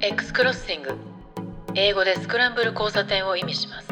[0.00, 0.96] X クロッシング。
[1.74, 3.88] 英語でスクランブル交差点を意味します。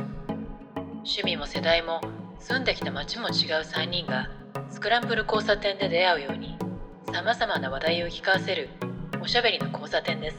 [0.99, 2.01] 趣味も世代も
[2.39, 3.33] 住んできた街も違う
[3.65, 4.31] 3人が
[4.71, 6.57] スクランブル交差点で出会うように
[7.13, 8.69] さまざまな話題を聞かせる
[9.21, 10.37] おしゃべりの交差点です。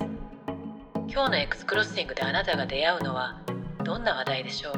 [1.09, 3.41] 今日の X クロッシングであなたが出会うのは
[3.83, 4.71] どんな話題でしょ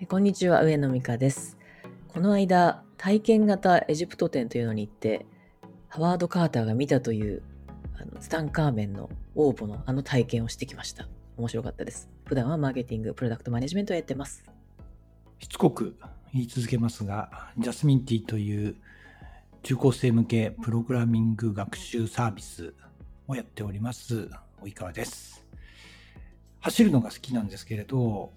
[0.00, 0.06] う？
[0.08, 1.56] こんにちは上野美香です。
[2.08, 5.24] この間体験型エジプト展というのに行って
[5.86, 7.44] ハワード・カーターが見たという
[8.00, 11.08] あのツタンカーメンの応募のあの体験をしてきました。
[11.36, 12.08] 面白かったです。
[12.26, 14.44] 普段はマーケティング、プロダクトマネジメントをやってます。
[15.40, 15.96] しつこく
[16.32, 18.76] 言い続けますが、ジャスミンティという
[19.62, 22.74] 中高生向けプログラミング学習サービス
[23.26, 24.28] をやっております、
[24.62, 25.44] 及川です。
[26.60, 28.32] 走るのが好きなんですけれど、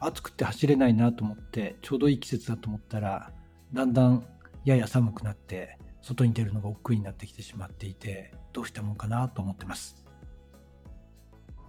[0.00, 3.32] 暑くて走れないなと思って、ちょうどいい季節だと思ったら、
[3.72, 4.24] だんだん
[4.64, 10.06] やや寒くなって、外に出るのが億劫になってきてしまっていて、どうしたもんかなと思ってます。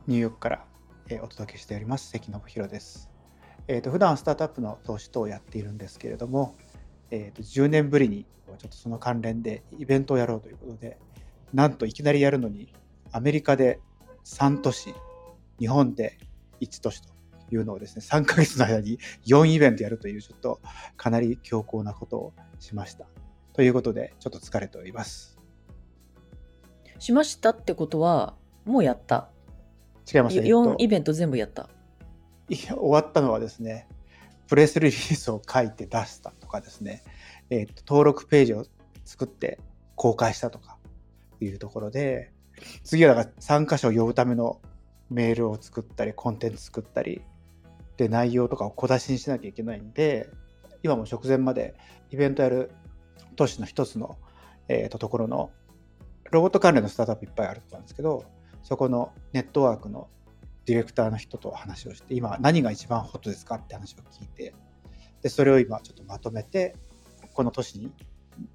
[0.07, 0.65] ニューヨークから、
[1.09, 3.09] えお届けしております、関信弘です。
[3.67, 6.55] えーと、普段スタートアップの投資等をやっているんですけれども、
[7.11, 10.97] えーと、10年ぶりにちょっとその関連でイベントをやろうということで、
[11.53, 12.73] なんといきなりやるのに、
[13.11, 13.81] アメリカで
[14.23, 14.93] 3都市、
[15.59, 16.17] 日本で
[16.61, 17.09] 1都市と
[17.51, 20.61] いうのをですね、3ヶ月の間に4イベントやるという、ちょっと
[20.95, 23.05] かなり強硬なことをしました。
[23.59, 25.37] ということで、ちょっと疲れております。
[26.97, 29.31] しましたってことは、もうやった。
[30.09, 30.47] 違いますね。
[30.47, 31.69] 4イベント全部やった。
[32.47, 33.89] いや、終わったのはですね、
[34.47, 37.03] プレスリリースを書いて出したとかですね、
[37.49, 38.65] えー、と登録ページを
[39.03, 39.59] 作って
[39.95, 40.77] 公開したとか
[41.41, 42.31] いうところで、
[42.85, 44.61] 次はだから参加者を呼ぶための
[45.09, 47.23] メールを作ったり、コンテンツ作ったり、
[47.97, 50.29] で、内容とかを小出しにしなきゃいけないんで、
[50.81, 51.75] 今も直前まで
[52.09, 52.71] イベントやる
[53.35, 54.17] 都市の一つの、
[54.67, 55.51] えー、とところの
[56.31, 58.25] ロボット関連のスタートアップいっぱいあるとんですけど、
[58.63, 60.07] そこのネットワークの
[60.65, 64.53] ディレクターの人と話をして、今何が一番ホットですかって話を聞いて、
[65.21, 66.75] で、それを今ちょっとまとめて、
[67.33, 67.91] この都市に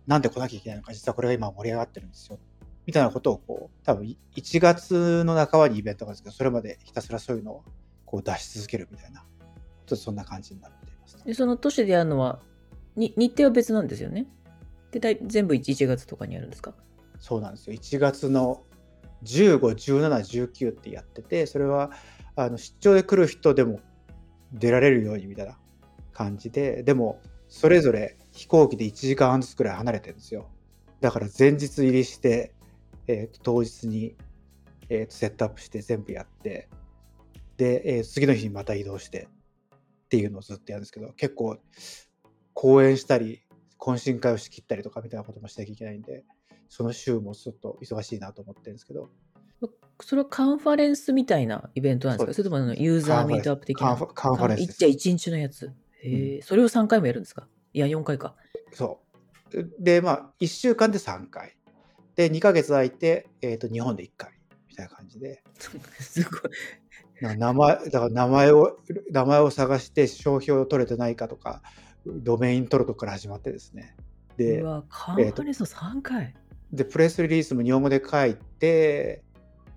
[0.07, 2.39] なんで来なきゃいけないのか、実はこれが今盛り上がってるんですよ。
[2.87, 7.65] みたいなことをこう、多分1月の半ばにイベントがあるんですけど、それまでひたすらそういうのを
[8.05, 11.25] こう出し続けるみたいな、ちょっとそんな感じになっています。
[11.25, 12.41] で、その都市でやるのは、
[12.97, 14.27] に日程は別なんですよね？
[15.01, 16.75] で、全部 1, 1月とかにやるんですか？
[17.19, 17.77] そうなんですよ。
[17.77, 18.63] 1月の
[19.25, 20.09] 15、17、
[20.49, 21.91] 19ってやってて、それは
[22.37, 23.81] あの出張で来る人でも
[24.53, 25.59] 出られるようにみたいな
[26.13, 30.49] 感じで、でもそれぞれ飛行機で1時間半ずつくらい離れてるんですよ。
[31.01, 32.55] だから前日入りして、
[33.07, 34.17] えー、当日に、
[34.89, 36.69] えー、セットアップして全部やって、
[37.57, 39.29] で、えー、次の日にまた移動して
[40.07, 41.59] っていうのをずっとやるんですけど、結構
[42.53, 43.44] 講演したり、
[43.85, 46.25] 懇親会を仕切ったりとかみたいなこともしなきゃいけないんで、
[46.71, 49.11] その週もちょっと忙しいなと思ってるんですけど。
[50.01, 52.33] それはカンファレンスみたいなイベントなんですか？
[52.33, 53.95] それともユーザーミートアップ的な？
[54.15, 55.67] カンファレンスじゃあ1日のやつ。
[55.67, 55.71] へ
[56.03, 57.47] え、うん、それを3回もやるんですか？
[57.75, 58.35] いや、4回か。
[58.73, 59.01] そ
[59.53, 59.69] う。
[59.79, 61.57] で、まあ、1週間で3回。
[62.17, 64.33] で、2ヶ月空いて、えっ、ー、と、日本で1回。
[64.69, 65.43] みたいな感じで。
[66.01, 67.37] すごい。
[67.37, 68.79] 名前、だから名前を、
[69.11, 71.63] 名前を探して商標を取れてないかとか、
[72.07, 73.97] ドメイン取るとこから始まってですね。
[74.37, 76.35] で、うわ、カンファレンスの3回。
[76.73, 79.23] で、プレスリリースも日本語で書いて、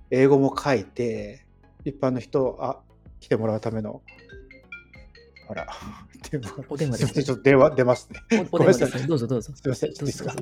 [0.09, 1.45] 英語も書いて、
[1.85, 2.79] 一般の人、あ、
[3.19, 4.01] 来てもらうための、
[5.49, 5.67] あら、
[6.69, 7.23] お電話です、ね。
[7.23, 8.47] ちょっと電話出ますね。
[8.51, 9.07] お電話です。
[9.07, 9.53] どうぞどうぞ。
[9.53, 10.33] すみません、いいですか？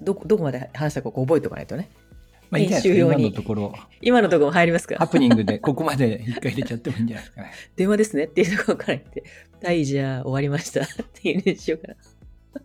[0.00, 1.90] どどこまで話したか覚えておかないとね。
[2.52, 3.74] まあ、いいんじゃないですか、今のところ。
[4.02, 4.96] 今のところ入りますか？
[4.98, 7.52] ハプニングで、ここまで一回入れちゃってもいいんじゃないですかね。
[7.76, 9.24] 電話ですねっていうところから言って、
[9.64, 11.96] はい、じゃあ終わりましたっていう練習から。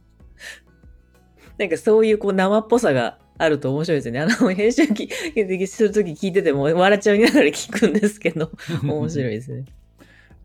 [1.58, 4.20] なんかそういうこう生っぽさがあると面白いですよね。
[4.20, 5.08] あの、編集機
[5.68, 8.52] するとき聞いてても笑っちゃいながら聞くんですけど、
[8.84, 9.64] 面白いですね。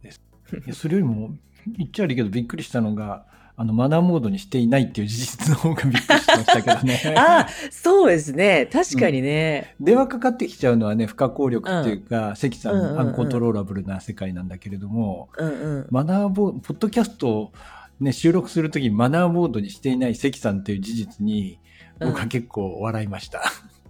[0.73, 1.35] それよりも、
[1.67, 3.27] 言っちゃ悪いけどびっくりしたのが、
[3.63, 7.01] あの、マナーモードにしていないっていう事実の方がびっくりしましたけどね。
[7.17, 8.69] ああ、そうですね。
[8.73, 15.53] 確かにね、うん、電話かかってきちゃうのはね、不可抗力っていうか、うん、関さん、うん、アンコントローラブルな世界なんだけれども、うんう
[15.83, 17.53] ん、マナーボード、ポッドキャストを
[18.01, 21.61] ね、収録するときにマナーモードにしていない関さんっていう事実に、
[22.01, 23.43] 僕は結構笑いました。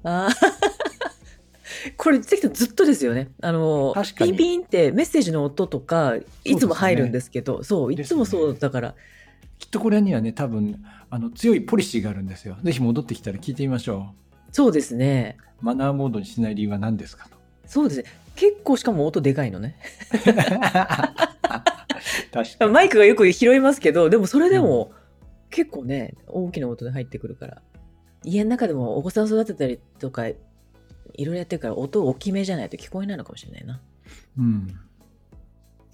[0.03, 0.29] ああ。
[1.97, 3.31] これ、関さんずっとですよね。
[3.41, 8.95] あの、ピンピンってメッセージの音とか、いつも入るんですけど、そう、ねそう、いつもそうだから。
[9.63, 12.57] きっとこれにはね、多分、あの、強いポリシーがあるんですよ。
[12.65, 14.33] ぜひ戻ってきたら聞いてみましょう。
[14.51, 15.37] そうですね。
[15.61, 17.37] マナーモードにしない理由は何ですかと。
[17.65, 18.05] そうですね。
[18.35, 19.77] 結構しかも音でかいのね。
[22.33, 22.73] 確かに。
[22.73, 24.91] マイクがよく拾いますけど、でもそれでも
[25.49, 27.63] 結構ね、大きな音で入ってくるから。
[28.25, 30.39] 家の中でもお子さん育てたりとかいろ
[31.19, 33.81] いろやってるから音大きめじゃないと聞こえないのかもしれないな。
[34.39, 34.77] うん。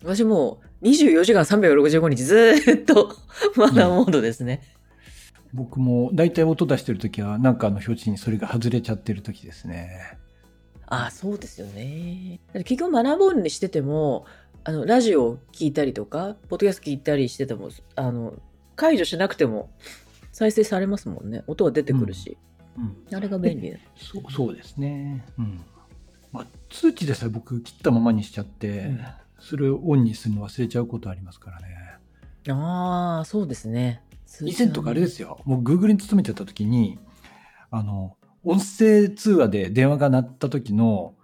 [0.03, 3.17] 私もう24時間365日ずーっと
[3.56, 4.62] マナーモードですね。
[5.53, 10.19] 僕も大体音出してるときは、なんかの表示にそれが外れちゃってるときですね。
[10.87, 12.41] ああ、そうですよね。
[12.53, 14.27] 結局マナーモードにしてても、
[14.65, 18.35] あの、ラジオを聞いたりとか、ポッドキャスト聞いたりしてても、あの、
[18.77, 19.71] 解除しなくても
[20.33, 21.43] 再生されますもんね。
[21.47, 22.37] 音は出てくるし。
[22.77, 23.17] うん。
[23.17, 23.77] あれが便利。
[23.97, 25.25] そうそうですね。
[25.39, 25.61] うん。
[26.31, 29.01] まあ、通知でさえ僕切ったままにしちゃって、うん
[29.38, 31.69] それをオンにするの忘れちゃうことありますからね。
[32.50, 34.02] ああ、そうですね。
[34.43, 35.40] 以前とかあれですよ。
[35.44, 36.99] もう Google に勤めてた時に、
[37.70, 41.14] あの、音声通話で電話が鳴った時の、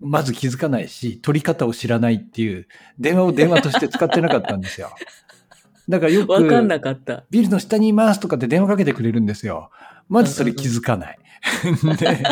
[0.00, 2.66] まず気づかないし、取り方を知らないっていう、
[2.98, 4.90] 電話を電話として使ってなかったんですよ。
[5.88, 7.24] だからよく、わかんなかった。
[7.30, 9.70] ビルの下にいますとかって電話かけてくれるんですよ。
[10.08, 11.18] まずそれ気づかない。
[11.98, 12.22] で、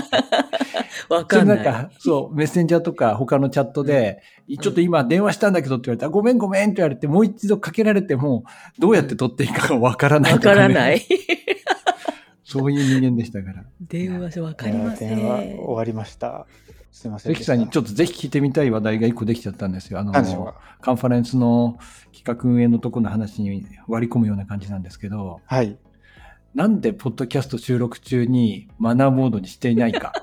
[1.08, 1.56] わかんない。
[1.58, 4.22] なんか、そう、メッセンジャーとか他のチャットで、
[4.60, 8.44] ちょっと今電話したんだけどって言われたら、ごめんごめんって言われて、もう一度かけられても、
[8.78, 11.02] どうやって取っていいかがわからないわね、からない。
[12.44, 13.64] そういう人間でしたから。
[13.81, 15.38] 電話わかりませ電話ん。
[15.38, 16.46] 終わりました。
[16.90, 17.32] すいません。
[17.34, 19.99] 関さんにちょっとぜひ聞いてみたい話題が一個できちゃったんですよ。
[19.99, 20.20] あの、カ
[20.93, 21.78] ンファレンスの
[22.12, 25.78] 企画運営のところの話に割り込むような感じなんですけど、はい。
[26.54, 30.22] なんでポッドキャスト収録中にマナーモードにしていないか。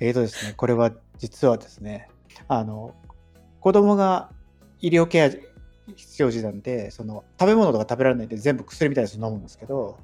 [0.00, 2.08] えーとですね、これは実はですね、
[2.46, 2.94] あの、
[3.60, 4.30] 子供が
[4.80, 5.30] 医療ケア
[5.96, 9.98] 必要時なんで、その食べ物とか食べられないんで全部薬みたいなやつ飲むんですけど、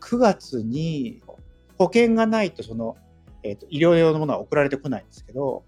[0.00, 1.22] 9月に
[1.78, 2.96] 保険がないとその、
[3.42, 5.64] えーと医療用のものは送られてこないんですけど、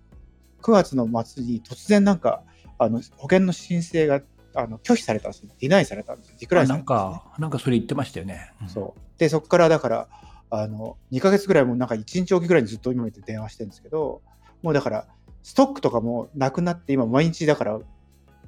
[0.63, 2.43] 9月の末に突然なんか、
[2.79, 4.23] あの保険の申請が
[4.55, 5.51] あの拒否されたんですよ。
[5.59, 6.37] ディナイされたんですよ。
[6.39, 7.33] ディクラインさなんれたんですね。
[7.33, 8.53] か、なんかそれ言ってましたよね。
[8.63, 9.01] うんそう。
[9.19, 10.09] で、そこからだから、
[10.51, 14.23] あの、2ヶ月ぐらいもうなんか1日おきぐらいにずっと今見て電話してるんですけど、
[14.63, 15.07] もうだから、
[15.43, 17.81] ストックとかもなくなって、今毎日だから、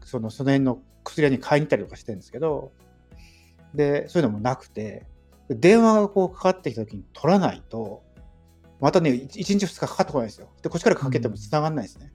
[0.04, 2.72] その、その辺の薬屋に買いに行ったりとかしてるんですけど、
[3.74, 5.06] で、そういうのもなくて、
[5.48, 8.02] で電話がこうかかってきた時に取らないと、
[8.80, 10.48] またね、1日2日かかってこないんですよ。
[10.62, 12.12] で、こっちからかけても繋がんないですね。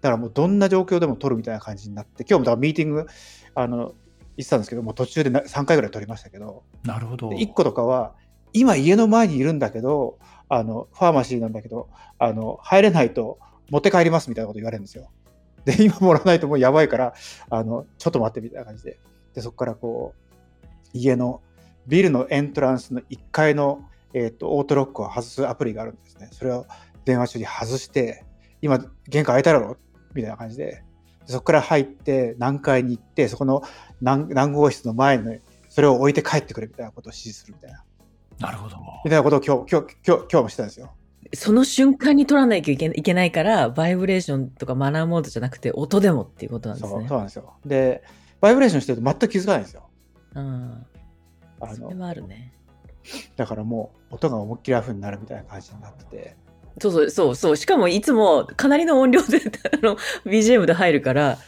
[0.00, 3.06] だからもうどんな状況でも取るみたいな感じになって、今日もだからミーティング、
[3.54, 3.94] あの、
[4.36, 7.30] 行ってたんですけど、もう途中でな3回ぐらい取りましたけど、なるほど。
[7.30, 8.14] で1個とかは、
[8.52, 10.18] 今家の前にいるんだけど、
[10.48, 11.88] あの、ファーマシーなんだけど、
[12.18, 13.38] あの、入れないと
[13.70, 15.10] 持って帰りますみたいなこと言われるんですよ。
[15.64, 17.14] で、今もらわないともうやばいから、
[17.50, 18.98] あの、ちょっと待ってみたいな感じで。
[19.34, 20.62] で、そこからこう、
[20.92, 21.40] 家の
[21.86, 23.84] ビルのエントランスの1階の、
[24.14, 26.28] えっ、と、オートロックを外すアプリがあるんですね。
[26.32, 26.66] それを
[27.04, 28.24] 電話中に外して、
[28.60, 28.78] 今、
[29.08, 29.76] 玄関開いただろ
[30.14, 30.84] みたいな感じで。
[31.26, 33.62] でそこから入って、何階に行って、そこの
[34.00, 35.38] 何何号室の前に、
[35.68, 37.84] それを置いて帰ってくれみたいなことを指示するみたいな。
[38.38, 38.76] なるほど。
[39.04, 40.92] みたいなことを今日、今日、今日、今日もしてたんですよ。
[41.34, 47.08] その瞬間に取らないといけいけないから、バイブレーションとかマナーモードじゃなくて、音でもっていうことなんですそう、ね。
[47.08, 47.54] そうなんですよ。
[47.64, 48.02] で、
[48.40, 49.88] バイブレーションしてると全く気づかないんですよ。
[50.34, 50.86] うん。
[51.60, 52.52] あのそれ、はあるね。
[53.36, 56.36] だからもう、音が思いっきりアフになるみたいな感じになってて。
[56.80, 57.56] そうそう、そう、そう。
[57.56, 59.40] しかもいつもかなりの音量で、
[59.82, 61.38] あの、BGM で入るから、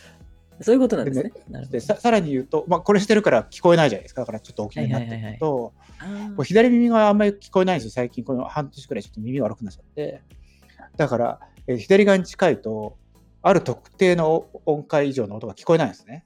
[0.61, 1.33] そういうことなんですね。
[1.71, 4.23] でささらに言うと、まあ、これしてるから聞こえないじゃないですか。
[4.23, 7.91] だからちょっと大きめになってくると、あーこう左耳があんまり聞こえないんですよ。
[7.91, 10.23] 最近、この半年くらいちょっと耳が悪くなっちゃって。
[10.97, 12.97] だから、えー左側に近いと、
[13.43, 16.25] ある特定の音階以上の音が聞こえないんですね。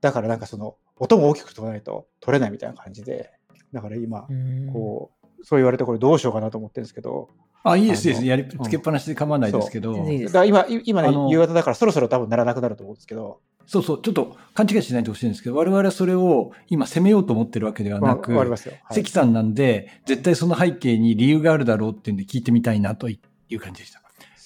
[0.00, 3.30] だからなんかその、音も大きく取らないと取れないみたいな感じで。
[3.72, 7.30] だから今、うんこう、そう言われてこれどうしようかなと思ってるんですけど、
[7.64, 8.26] あ、いいです、いいです。
[8.26, 18.32] やりつけっぱなしで構わないですけど、全然いいですだから今、い今ね夕方だからそろそろ多分ならなくなると思うんですけど、そうそう、ちょっと勘違いしないでほしいんですけど、我々はそれを今責めようと思ってるわけではなく。
[18.32, 18.48] はい
[18.90, 23.20] 関さんなんで、絶対その背景に理由があるだろうっていうんで聞いてみたいなとい
[23.50, 24.00] う感じでした。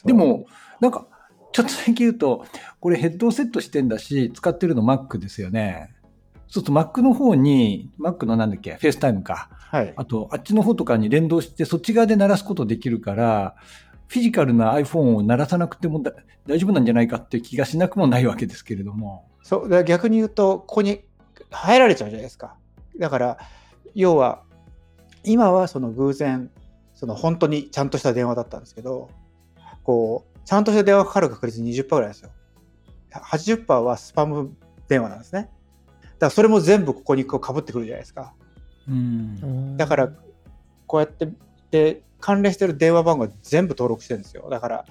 [0.05, 0.47] でも、
[0.81, 1.07] なんか、
[1.52, 2.45] ちょっとだけ言うと、
[2.81, 5.95] これヘッドセットしてんだし、使ってるの Mac ですよね。
[6.49, 9.50] そうすると Mac の方に、Mac のなんだっけ、 FaceTime か。
[9.71, 9.93] はい。
[9.97, 13.55] あと、あっちの方とかに連動して、そっち側で鳴らすことできるから、
[14.12, 16.12] フィジカルな iPhone を鳴らさなくてもだ
[16.47, 19.26] 大丈夫なんじゃないかっていう気がしなくもないわけですけれども。
[19.42, 21.00] そう、だから逆に言うと、ここに
[21.50, 22.59] 入られちゃうじゃないですか。
[22.99, 23.38] だから、
[23.95, 24.42] 要は、
[25.25, 26.50] 今はその偶然、
[26.92, 29.09] その本当にちゃんとした電話だったんですけど、
[29.83, 32.31] こう、ちゃんとした電話かかる確率20%ぐらいですよ。
[33.12, 34.54] 80%はスパム
[34.88, 35.49] 電話なんですね。
[36.02, 38.35] だからそれも全部ここにこう被ってくるじゃないですか。
[38.87, 39.76] うん。
[39.78, 40.12] だから、
[40.87, 41.28] こうやって、
[41.73, 44.49] で、関連してる電話番号全部登録してるんですよ。
[44.49, 44.85] だから、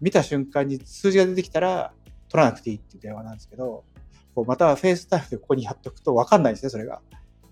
[0.00, 1.92] 見た瞬間に数字が出てきたら、
[2.28, 3.84] 取らなくていいっていう電話なんですけど、
[4.34, 7.02] こうまた FaceTime でここに貼っとくと分かんないんですね、それが。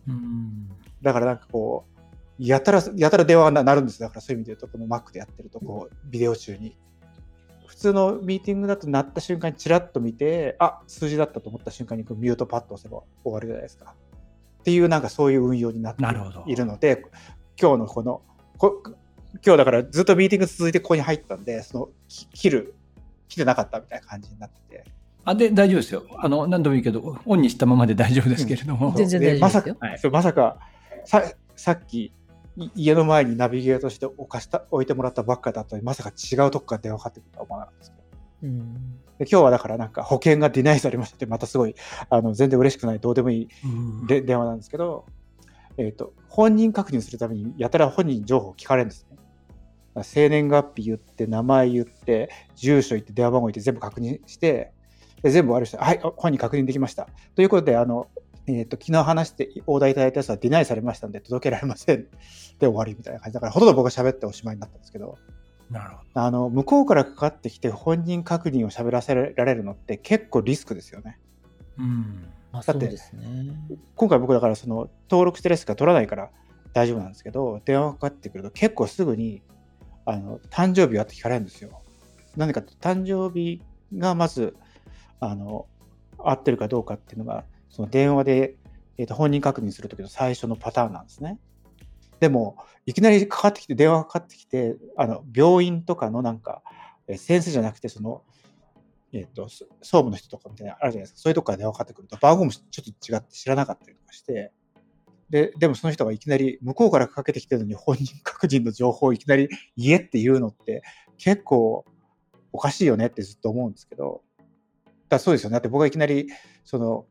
[0.09, 0.71] うん
[1.03, 2.07] だからなんかこう、
[2.39, 6.77] やたら、やたら電話が鳴るんですだからそういう意味で言うと、この Mac でやってると、こう、ビデオ中に。
[7.67, 13.95] 普通のミーティングだと鳴った瞬間にチラッと見て、あ数字だったと思った瞬間にこうミュートパッと押せば終わるじゃないですか。
[14.61, 16.03] っていうなんかそういう運用になって
[16.51, 17.05] いるので、
[17.61, 22.75] 今日のこの、こ今日だからずっとミーティング続いてここに入ったんで、そのき切る、
[23.29, 24.85] 来てなかったみたいな感じになってて。
[25.25, 26.05] あ、で、大丈夫ですよ。
[26.19, 28.95] あの、何度も言うけど、オンにしたままで大丈夫ですけれども。
[28.97, 30.59] 全然でまさか大丈夫ですよ。、はいそうまさか
[31.05, 31.23] さ
[31.55, 32.13] さっき
[32.57, 38.03] い家の前にナビゲートして置かした置いてもらったばっかだったのにまさか違うとこから電話かかってくるとは思わなかったんですけど
[38.43, 38.75] うん。
[39.19, 41.75] で今日はだからなんか保険がディナイされましたってまたすごい
[42.11, 45.07] あの全然嬉しくないどうでもいいうんで電話なんですけど、
[45.77, 49.17] えー、と本人確認するためにやたら本人情報を聞かれるんですね。
[50.05, 54.71] 生年月日言って名前言って住所言って電話番号言って全部確認して
[55.23, 58.09] で全部終わる人はいあ本人確認できましたということであの、
[58.47, 62.05] えー、と昨日話してオーダーいただいたやつはディナイされましたんで届けられません
[62.61, 65.17] で終わりみたいな感じだからほとんど僕が喋っておしまいになったんですけど
[65.71, 71.19] なるほあの向こうからかかってきて本人確認を喋らせられるのって結構リスクですよね。
[71.79, 71.85] ど。
[71.85, 72.29] うん。
[72.57, 72.97] まあ、だってね。
[73.95, 76.31] 今回僕だからその登録してるやつが取らないから
[76.73, 79.43] 大丈夫なんですけど電話がかかってくると結構すぐに
[80.07, 81.83] あの誕生日はって聞かれるんですよ。
[82.37, 83.63] 何かって誕生日
[83.95, 84.57] がまず
[85.21, 85.67] あの
[86.19, 88.57] 合ってるかどうかっていうのがその電話で、
[88.97, 91.39] えーと本人確認するときの最初のパターンなんですね。
[92.21, 96.63] でもいきなりかかってきて電話がかかってきてあの病院とかのなんか
[97.07, 98.23] えー先生じゃなくてその
[99.17, 101.19] えっ、と、総務の人とかみたいなあるじゃないですか。
[101.21, 104.53] そういうとこから電話かかってくると、番号もちょっと違って知らなかったりとかして、
[105.31, 110.83] で、でもその人がいきなり向こうからかけてきてるのに本人確認の情報をいきなり言えっていうのって
[111.19, 111.85] 結構
[112.53, 114.23] おかしいよねってずっと思うんですけど、
[115.09, 115.55] だそうですよね。
[115.55, 116.29] だって僕がいきなり、
[116.65, 117.07] その、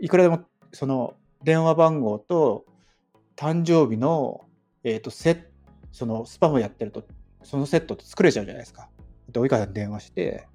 [0.00, 2.64] いくらでもその電話番号と
[3.36, 4.42] 誕生日の、
[4.82, 5.50] えっ、と、セッ
[5.92, 7.04] そのスパムやってると、
[7.42, 8.88] そのセットって作れちゃうじゃないですか。
[9.28, 10.46] で、及川さんに電話して、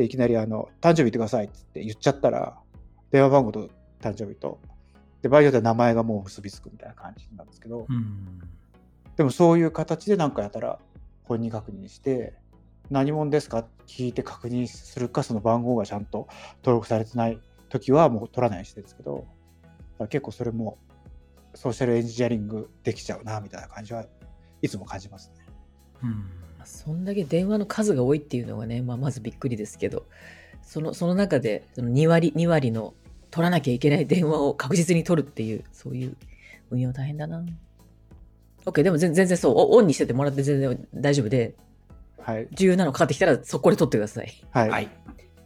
[0.00, 2.56] で、いきなりあの、誕生日言ってくださいって言っちゃったら、
[3.10, 3.68] 電話番号と
[4.00, 4.58] 誕生日と、
[5.20, 8.40] で、場合によっては名前がもう結びつくみたいな感じなんですけど、うん。
[9.16, 10.78] でもそういう形でなんかやったら
[11.24, 12.32] 本人確認して、
[12.88, 16.28] 何者ですかって聞いて確認するか、その番号がちゃんと
[16.64, 17.38] 登録されてない
[17.68, 19.26] 時はもう取らないしですけど、
[20.08, 20.78] 結構それも
[21.54, 24.06] ソーシャルエンジニアリングできちゃうな、みたいな感じは
[24.62, 25.44] いつも感じますね。
[26.04, 26.30] うん。
[26.60, 30.04] まあそんだけ電話の数が多いっていうのがね、まあ、まずびっくりですけど、
[30.60, 32.92] そのその中でその2割、2割の
[33.30, 36.16] 取らなきゃいけない電話を確実に取るっていう、そういう
[36.70, 37.42] 運用大変だな。
[38.66, 41.54] OK、でも全全然そう、オオンにしててもらって全然大丈夫で、
[42.18, 42.46] はい。
[42.52, 44.30] 重要なのかかってきたらそこで取ってください。
[44.50, 44.68] はい。
[44.68, 44.88] はい。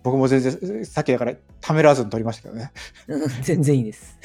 [0.03, 2.73] 僕も全然、さっきだからためらわずに取りましたけどね。
[3.07, 4.19] うん全然いいです。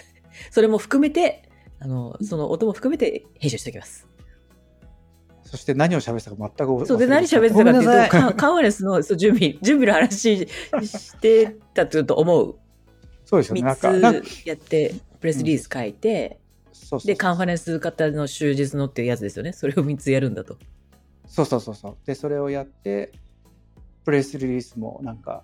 [0.50, 1.44] それも含めて、
[1.80, 4.09] あの、その音も含めて編集しておきます。
[5.50, 12.56] そして何を喋ってたか全くそうで、何喋ってたかっていうと、カンファレンスの準備、準備の話してたと思う。
[13.26, 13.62] そうですよね。
[13.64, 16.40] なんか、なんか3つやって、プレスリリース書いて、
[16.72, 19.52] そうそうそうで、カンファレンス型の終日のっていうやつですよね。
[19.52, 20.56] それを3つやるんだと。
[21.26, 21.98] そうそうそうそう。
[22.06, 23.12] で、それをやって、
[24.06, 25.44] プレスリリースもなんか、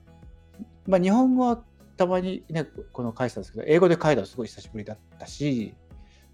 [0.85, 1.63] まあ日本語は
[1.97, 5.73] たまにね、この書いてたんですけど、英語で書いたのすごい久しぶりだったし、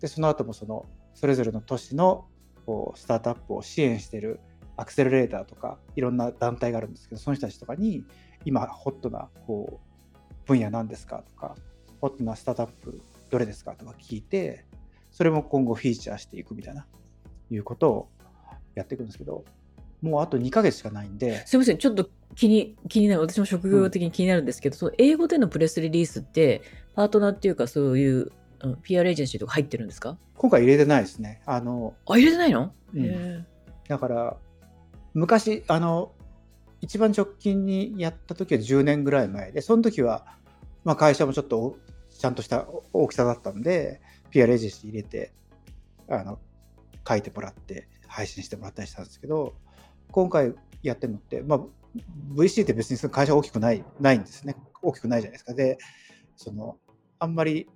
[0.01, 2.25] で、その後もその、それぞれの都市の
[2.65, 4.39] こうスタートアップを支援している
[4.77, 8.03] アクセルレーターとか、いろんな団体があるんですけど、その人たちとかに、
[8.45, 11.55] 今ホットなこう分野なんですかとか、
[11.99, 14.65] ホットなスタートアップどれですかとか聞いて、
[15.11, 16.87] それも今後フィーチャーしていくみたいな、
[17.49, 18.09] いうことを
[18.75, 19.43] やっていくんですけど、
[20.01, 26.61] もうあと2ヶ月しかないんで、すいません、ちょっと気に、気になる、私も職業的に気になるんですけど、その英語でのプレスリリースって、
[26.95, 28.31] パートナーっていうかそういう、
[28.63, 30.17] うん PR エージェンシーとか入ってるんですか？
[30.35, 31.41] 今回入れてないですね。
[31.45, 33.45] あの、あ、入れてないの、うんへ
[33.87, 34.37] だから、
[35.13, 36.13] 昔、あの、
[36.79, 40.25] 一番直近にやった時は10年ぐらい前で、その時は、
[40.83, 41.77] まあ、会社もちょっとお
[42.09, 44.01] ちゃんとした大きさだったんで、
[44.31, 45.33] PR エージェンシー入れて、
[46.09, 46.39] あの、
[47.07, 49.53] 書いてもらって、配信してもらったりしたんですけど、
[50.11, 50.53] 今回
[50.83, 51.59] やってるのって、まあ、
[52.35, 54.55] VC って別にその会社大きくない、ないんですね。
[54.81, 55.53] 大きくないじゃないですか。
[55.53, 55.77] で、
[56.35, 56.77] その、
[57.19, 57.69] あんまり、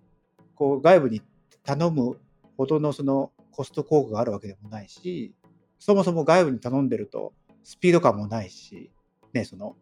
[0.56, 1.22] こう、外部に
[1.64, 2.18] 頼む
[2.58, 5.34] ほどのそのコスト効果があるわけでもないし、
[5.80, 7.34] そもそも外部に頼んでると
[7.64, 8.92] スピード感もないし、
[9.34, 9.76] ね、その、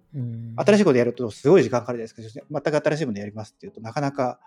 [0.58, 2.46] 新しいことやるとすごい時間かかるじゃないですか。
[2.50, 4.40] 全く新しいものやりますっていうとなかなか、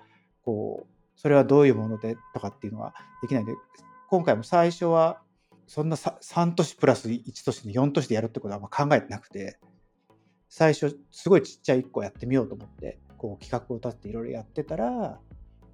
[0.43, 3.55] こう、それはどういうものでとかっていうのはできないんで、
[4.09, 5.23] 今回も最初は、
[5.67, 9.59] そんなさ3都市プラス1都市で4都市でやるってことはあんま考えてなくて、
[10.49, 15.21] 最初すごいちっちゃい1個やってみようと思って、こう企画を立てていろいろやってたら、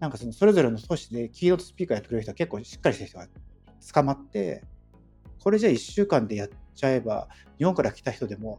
[0.03, 3.29] なんかそのそれぞれの都市でキーノートスピーカーやってくれる人は結構しっかりしてる人が
[3.95, 4.65] 捕まって、
[5.39, 8.59] これじゃあ1週間でやっちゃえば、日本から来た人でも、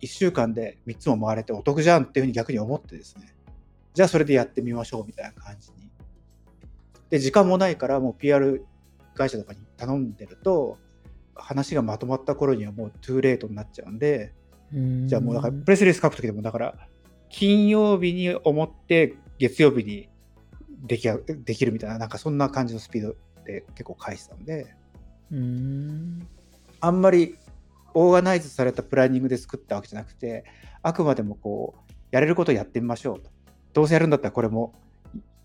[0.00, 3.32] 1週間で3つも回れてお得じゃんっていうふうに逆に思ってですね、
[3.94, 5.88] じゃあそれでやってみましょうみたいな感じに。
[7.10, 8.66] で、時間もないからもう PR
[9.14, 10.78] 会社とかに頼んでると、
[11.36, 14.34] 話がまとまった頃にはもうトゥーレートになっちゃうんで、
[14.72, 16.88] じゃあもうだからプレスリリース書くときでもだから
[17.28, 20.08] 金曜日に思って月曜日に
[20.82, 23.14] できあできるみたいななんかそんな感じのスピード
[23.44, 24.74] で結構返したんで。
[25.32, 26.28] うん。
[26.80, 27.36] あんまり
[27.94, 30.44] オーガナイズされたプランニングで作ったわけじゃなくて
[30.82, 33.30] あくまでもこうやれることをやってみましょうと。
[33.72, 34.74] どうせやるんだったらこれも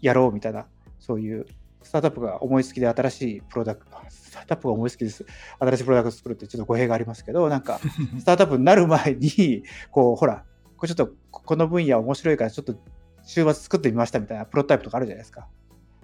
[0.02, 0.66] やろうみたいな
[1.00, 1.46] そういう
[1.84, 5.26] スタートアップが思いつきで新しいプロダクトスタートアップが思いつきです。
[5.60, 7.80] 新しいプロダクトを作るってちょっと語弊がありますけどなんか
[8.20, 10.46] スタートアップになる前に、こう、ほら、
[10.78, 12.76] これちょっとこの分野面白いからちょっと
[13.24, 15.48] 週末作ってみましたみたいなプロタイプとかあるじゃないですか。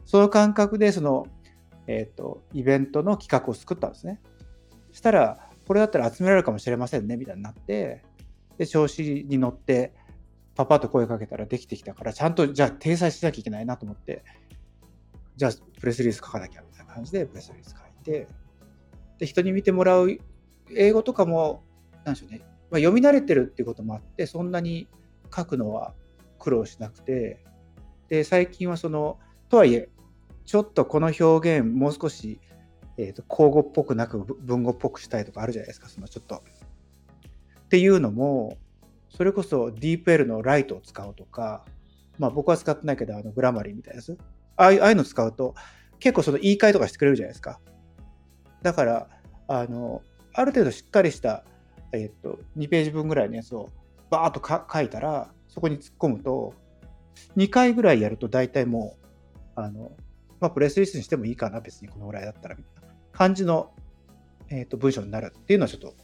[0.06, 1.28] その感覚で、その、
[1.88, 4.22] えっ、と、イベントの企画を作ったんですね。
[4.92, 8.04] したら、これだったら集められるかもしれませんね、みたいになって、
[8.58, 9.94] で、調子に乗って、
[10.56, 14.24] パパと声かけたらできてきたから、ちゃんと、じゃあ、掲載しなきゃいけないなと思って、
[15.36, 18.28] じゃあ、プレスリリース書かなきゃみたいな感じで、プレスリリース書いて、
[19.20, 20.18] で、人に見てもらう
[20.76, 21.64] 英語とかも、
[22.06, 22.40] なんでしょうね、
[22.72, 24.88] まあ、読み慣れてるっていうこともあって、そんなに
[25.36, 25.94] 書くのは
[26.40, 27.44] 苦労しなくて、
[28.10, 29.90] で、最近はその、とはいえ、
[30.46, 32.40] ちょっとこの表現、もう少し、
[32.98, 36.36] えー、と口語っぽくなく文語っぽくしたいとかあるじゃないですか、そのちょっと。
[36.36, 38.58] っていうのも、
[39.10, 41.66] それこそ DeepL のライトを使うとか、
[42.18, 44.18] まあ僕は使ってないけど、あのグラマリーみたいなやつ。
[44.56, 45.54] ああいうの使うと、
[46.00, 47.60] 結構その言い換えとかしてくれるじゃないですか。
[48.62, 49.08] だから、
[49.48, 50.02] あの、
[50.34, 51.44] ある程度しっかりした、
[51.92, 53.70] えっ、と、2ページ分ぐらいのやつを
[54.10, 56.54] バーッと書いたら、そこに突っ込むと、
[57.36, 59.08] 2回ぐらいやると大体もう、
[59.56, 59.92] あの、
[60.40, 63.74] まあ、プレスリリースにしてもいいかな、別にこのぐらいだったら、みたいな感じの、
[64.50, 65.96] えー、と文章になるっていうのはちょっと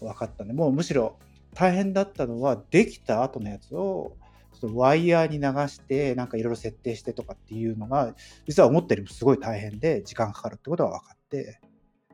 [0.00, 1.20] 分かったんで、もうむしろ
[1.54, 4.16] 大変だったのは、できた後のやつを、
[4.54, 8.16] そのワイヤーに流して、なんかいろいろ設定してとかっていうのが、
[8.48, 11.60] 実は思ったよりもすごい大変で、時間かかるってことが分かって、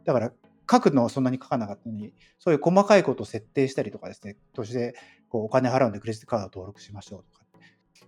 [0.05, 0.31] だから、
[0.71, 4.95] 書くのはそんなに書かなかったのに、そういう細かいことを設定したりとかですね、年で
[5.37, 7.45] こうお金払うんでクレジットカードを登録しましょうとか。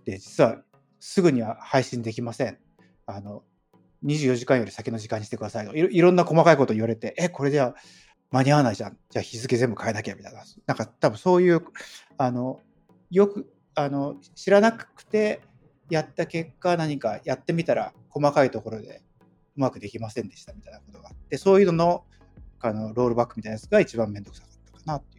[0.03, 0.61] で、実は
[0.99, 2.57] すぐには配信できません。
[3.05, 3.43] あの、
[4.03, 5.89] 24時間より先の時間にしてくださいといろ。
[5.89, 7.75] いろんな細かいこと言われて、え、これじゃ
[8.31, 8.97] 間に合わないじゃん。
[9.11, 10.43] じゃあ日付全部変えなきゃみたいな。
[10.65, 11.61] なんか多分そういう、
[12.17, 12.61] あの、
[13.11, 15.41] よく、あの、知らなくて
[15.91, 19.03] やった結果何かやってみたら細かいところで
[19.55, 22.03] うまくできませんでしたみたいなことがあって、そういうのの
[22.61, 25.18] あのロールバックみたいなやつが一番めんどくさかったかなってい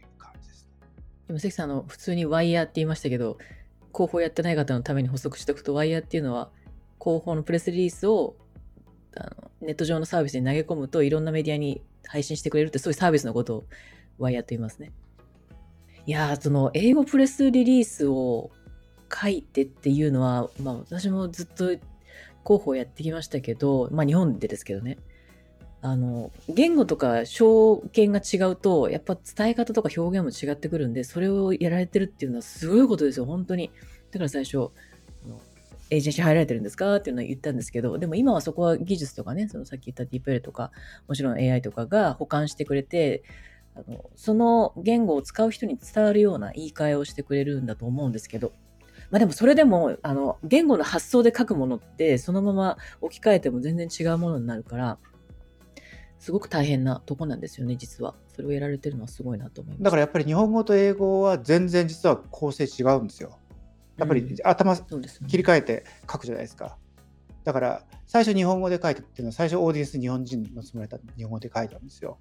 [1.31, 3.37] でも関さんあの普通にワイヤーって言いましたけど
[3.93, 6.49] 広報やってない方のために補足しておくとワイヤーっていうのは
[6.99, 8.35] 広報のプレスリリースを
[9.15, 13.63] あのネット上のサービスに投げ込むといろんなメディアに配信してくれるってそういうサービスのことを
[14.19, 14.91] ワイヤーと言いますね。
[16.05, 18.51] いやその英語プレスリリースを
[19.09, 21.67] 書いてっていうのは、まあ、私もずっと
[22.43, 24.97] 広報やってきましたけど、まあ、日本でですけどね
[25.83, 33.71] あの言語とか証券が違うとやっぱ伝え方とか表現も違ってくるんでそれをやられてるっていうのはすごいことですよ本当に。
[34.11, 35.41] だから最初あの
[35.89, 40.71] エージェンシー入られてるんですかっていうのは言ったんですけどでも今はそこは技術とかねそのさっき言った DeepL とか
[41.07, 43.23] もちろん AI とかが保管してくれて
[43.75, 48.53] あのその言語を使う人に伝わるような言い換えをしてくれるんだと思うんですけど
[49.09, 54.97] まあでもそれでもあの言語の発想で書くものってそのまま置き換えても全然違うものになるから
[56.21, 58.13] すごく大変なとこなんですよね、実は。
[58.27, 59.83] それをやられてるのはすごいなと思います。
[59.83, 63.39] だからやっぱり日本語と英語は全然実は構成違うんですよ。
[63.97, 66.77] やっぱりうん頭そうですね切り替えて書くじゃないですか。
[67.43, 72.19] だから最初日本語で書いたっていうのは最初オーディエンス日本人のつもりだったんで日本語で書いたんですよ。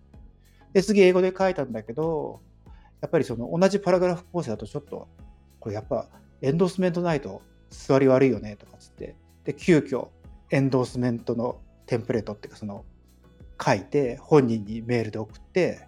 [0.73, 2.41] で次英語で書いたんだけど
[3.03, 5.09] やっぱりその同じパラグラフ構成だとちょっと
[5.59, 6.09] これやっぱ
[6.41, 10.09] エンドースメントないと座り悪いよねとかつってで急遽
[10.51, 12.87] エンドースメントのテンプレートっていうかその
[13.63, 15.87] 書いて本人にメールで送って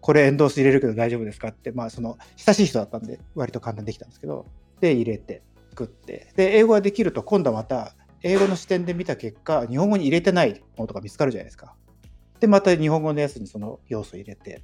[0.00, 4.46] これエンドース入れるけど大丈夫ですかってまあその親しい人だったんで割と簡単にできたんですけど
[4.80, 6.32] で入れて作って。
[6.36, 11.74] で英語ができると今度はまた英語の視点で見た結果日本語に入れてないものとか見つかるじゃないですか。
[12.40, 14.62] でまた日本語のやつにその要素を入れて。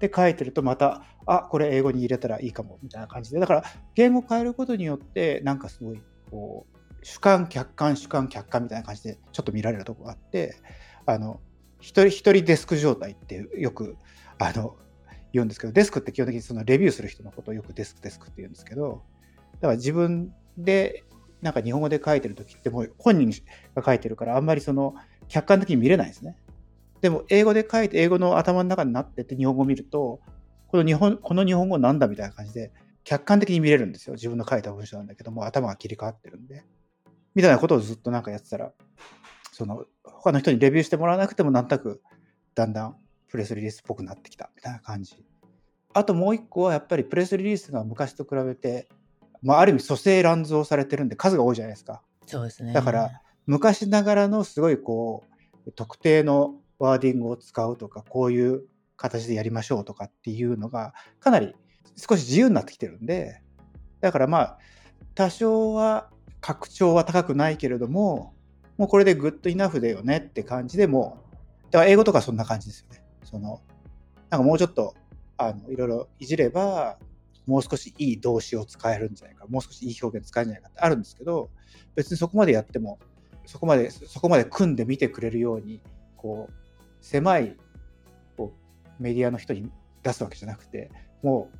[0.00, 3.38] で書いてるとまたあこれ英語に入れたらいいかもみたいな感じで。
[3.38, 10.56] だから言語を変えることによってなんかすごいこう主観客観主観客観みたいな感じでちょっと見られるとこがあって
[11.06, 11.40] あの
[11.84, 13.98] 一人一人デスク状態ってよく
[14.38, 14.74] あの
[15.34, 19.02] 言うんですけどデスクって基本的にそのレビューする人のことをよくデスクデスクって言うんですけど
[19.56, 21.04] だから自分で
[21.42, 23.30] なんか日本語で書いてる時ってもう本人
[23.74, 24.94] が書いてるからあんまりその
[25.28, 26.38] 客観的に見れないんですね。
[27.02, 30.20] でも英語で書いて英語の頭の中になってて日本語を見ると
[30.68, 32.72] この日本この日本語なんだみたいな感じで
[33.04, 36.64] 客観的に見れるんですよ自分の書いた文章なんだけども頭が切り替わってるんで
[37.34, 38.72] みたいなことをずっとなんかやってたら
[39.54, 42.02] その他の人にレビューしてもらわなくてもなんとなく
[42.56, 42.96] だんだん
[43.28, 45.24] プレスリリースっぽくなってきたみたいな感じ
[45.92, 48.88] あともう一個はやっぱりプレスリリースが昔と比べて、
[49.42, 52.72] まあ、ある意味蘇生乱造されてるんで数が多いじゃないですかそうですね。
[52.72, 53.10] だから
[53.46, 55.22] 昔ながらのすごいこ
[55.66, 58.64] う特定のワーディングを使うとかこういう
[58.96, 61.54] 形でやりましょうとかっていうのがかなり
[61.94, 63.40] 少し自由になってきてるんで
[64.00, 64.58] だからまあ
[65.14, 68.33] 多少は拡張は高くないけれども
[68.76, 73.02] もうこれでグッドイナフだよねって感じでもうだから英語とかそんな感じですよね。
[73.24, 73.60] その
[74.30, 74.94] なんかもうちょっと
[75.36, 76.98] あのいろいろいじれば
[77.46, 81.50] もう少しいい動詞を使えるんじゃないかもう少しいい表現使えるんじゃないかってあるんですけど
[81.94, 82.98] 別にそこまでやっても
[83.46, 85.80] そこまでそこまで組んで見てくれるように
[86.16, 86.52] こう
[87.00, 87.56] 狭い
[88.36, 88.52] こ
[88.98, 89.70] うメディアの人に
[90.02, 90.90] 出すわけじゃなくて
[91.22, 91.58] もう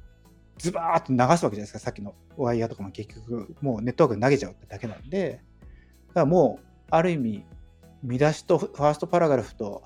[0.59, 1.79] ズバーッと流すわけじゃないですか。
[1.81, 5.40] さっきのワイヤーとかも結局もうネットワークに投げちゃうってだけなんで。
[6.09, 7.44] だからもうある意味
[8.02, 9.83] 見出しとファーストパラグラフと、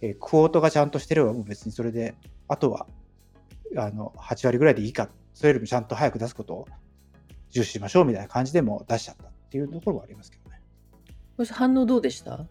[0.00, 2.14] えークォートがちゃんとしてればもう別にそれで
[2.48, 2.86] あとは
[3.76, 6.68] あの8割ぐらいでいいかそれよりもちゃんと早く出すことを
[7.50, 10.60] 重視しましょうみたいな感じでもう出しちゃったっていうところもありますけどね。
[11.50, 12.46] 反応どうでした？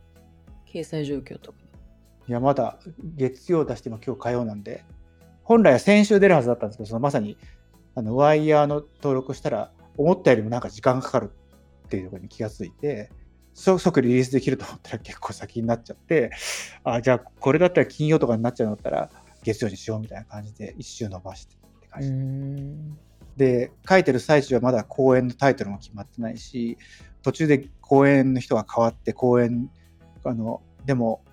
[0.72, 1.58] 掲載状況とか。
[2.28, 2.80] いや、まだ
[3.16, 4.86] 月曜出しても今日火曜なんで、
[5.44, 7.38] 本来は先週出るはずだったんですけど、そのまさに
[7.96, 11.32] あのワイヤーの登録したら、思ったよりもなんか時間がかかる
[11.86, 13.21] っていうところに気がついて、そ
[13.54, 16.32] 即リリースできると思ったら結構先になっちゃって、
[16.84, 19.10] あ、じゃあこれだったら金曜とかになっちゃうんだったら、
[19.44, 22.10] 月曜にしようみたいな感じで一周伸ばしてって感じ。
[22.10, 22.98] ん。
[23.38, 26.78] で、書いてる最中はまだ公演のタイトルも決まってないし、
[27.24, 29.70] 途中で公演の人が変わって、公演、
[30.24, 31.24] あの、でも、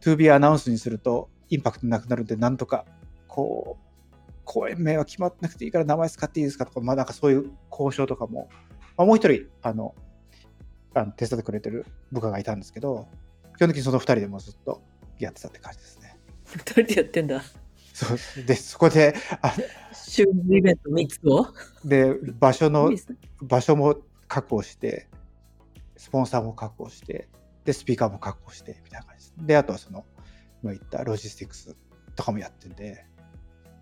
[0.00, 2.84] to be announced にするとインパクトなくなるんで、なんとか、
[3.28, 8.48] こう、公演名は決まってなくていいから名前使っていいですかとか、まあなんかそういう交渉とかも、
[8.96, 9.94] まあ、もう一人、あの、
[10.94, 13.08] あの手伝ってくれてる部下がいたんですけど、
[13.56, 14.82] 基本的にその二人でもずっと
[15.18, 16.18] やってたって感じですね。
[16.44, 17.42] 二人でやってんだ。
[17.94, 19.54] そうで、そこで、あ
[19.92, 21.46] 週イベント3つを？
[21.84, 22.90] で、場所の
[23.42, 23.96] 場所も
[24.28, 25.08] 確保して、
[25.96, 27.28] スポンサーも確保して、
[27.64, 29.34] で、スピーカーも確保して、みたいな感じです。
[29.46, 30.04] で、あとはその、
[30.62, 31.76] 今言ったロジスティクス
[32.16, 33.04] とかもやってんで、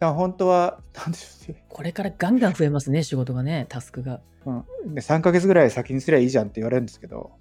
[0.00, 4.22] だから本当は、なんでしょうね、これからガンガン増えますね、仕事がね、タスクが。
[4.46, 4.52] う
[4.88, 7.32] ん、で3ヶ月ぐらい先にすりゃいいじゃんって言われるんですけど、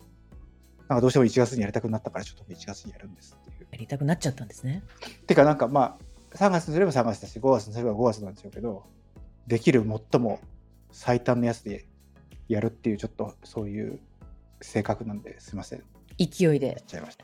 [0.90, 3.68] なんかどうしても1月にやりたくなったから、ちょっと1月にやるんですっていう。
[3.72, 4.84] やりたくなっちゃったんですね。
[5.26, 5.98] てか、なんかま
[6.34, 8.84] あ、3月にすれば3月だし、5月にすれば5月なんでしょうけど、
[9.48, 10.42] できる最も
[10.92, 11.86] 最短のやつで
[12.50, 14.00] やるっていう、ちょっとそういう
[14.62, 15.84] 性格なんですいません。
[16.18, 16.84] 勢いでやっ。
[16.86, 17.24] ちゃいました。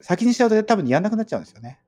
[0.00, 1.78] 先にしちゃうと多分やんなくなっちゃうんですよね。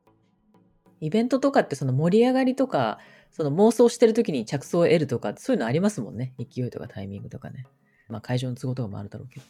[1.03, 2.99] イベントとかってその盛り上がりとか、
[3.33, 6.33] その妄想してる時に着想を得るとか、そういうのありますもんね。
[6.39, 7.67] 勢いとかタイミングとかね。
[8.09, 9.47] まあ会場の都合とかもあるだろうけど。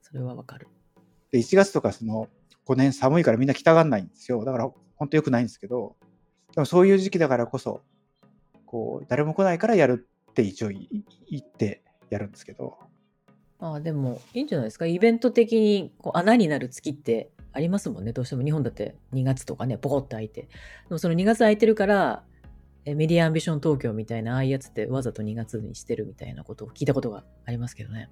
[0.00, 0.68] それはわかる。
[1.32, 2.28] で、1月とかその、
[2.66, 4.44] 5年寒いからみんな来たがんないんですよ。
[4.44, 5.96] だから本当良くないんですけど、
[6.54, 7.80] でもそういう時期だからこそ、
[8.64, 11.02] こう、誰も来ないからやるって一応言
[11.40, 12.78] ってやるんですけど、
[13.58, 14.86] ああ、でもいいんじゃないですか。
[14.86, 18.12] イベント的にこう穴になる月ってありますもんね。
[18.12, 20.42] どうしても日本だって2月とかね、ポコッと空いて。
[20.42, 20.48] で
[20.90, 22.24] もその2月空いてるから、
[22.84, 28.08] えメディアアンビション東京みたいな、ああいうやつってわざと2月にしてるみたいなことを聞いたことがありますけどね。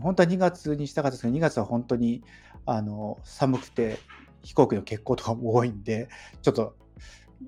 [0.00, 2.22] 本当は2月にしたかったですけど、2月は本当に
[2.64, 3.98] あの寒くて
[4.42, 6.08] 飛行機の欠航とかも多いんで、
[6.42, 6.76] ちょっと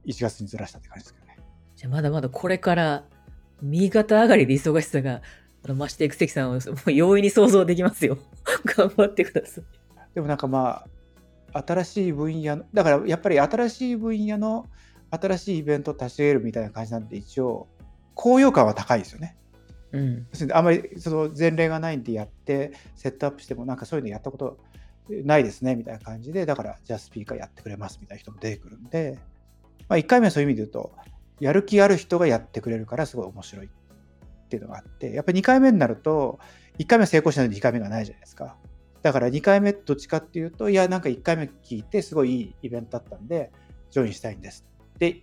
[0.06, 1.36] 1月にずらしたって感じですけどね。
[1.76, 3.04] じゃあまだまだこれから
[3.62, 5.22] 右肩上がりで忙しさが
[5.66, 8.18] 増していく関さんを容易に想像できますよ。
[8.64, 9.64] 頑張ってください。
[10.14, 10.88] でもなんかまあ、
[11.52, 14.66] 新しい分野の、だからやっぱり新しい分野の
[15.10, 17.68] 新しいイベントを立ち上げるみたいな感じなんで、一応、
[18.14, 19.36] 高揚感は高いですよね。
[19.92, 20.26] うん。
[20.52, 24.58] あんまりその前例がないんでやって、セットアップしても、なんかそういうのやったこと
[25.24, 29.18] ないですねみたいな感じで、だからじゃあスピーカーやってくれますみたいな人も出てくるんで、
[29.88, 30.92] まあ、1回目はそういう意味で言うと、
[31.40, 33.68] やる気ある人がやってくれるからすごい面白いっ
[34.48, 36.38] ていうのがあって、やっぱり2回目になると、
[36.78, 38.56] 1回目は成功しないので2回目がないじゃないですか。
[39.02, 43.50] だから2回目どっちかっていうと、いや、なんか1回目聞いてすごいいいイベントだったんで、
[43.90, 44.66] ジョインしたいんです。
[44.98, 45.22] で、